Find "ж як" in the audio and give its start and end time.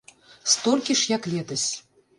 1.03-1.27